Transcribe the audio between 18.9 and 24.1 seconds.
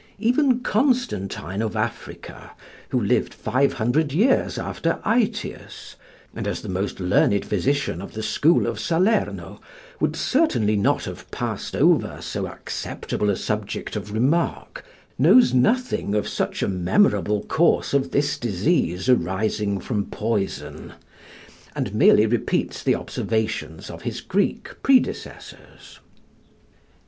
arising from poison, and merely repeats the observations of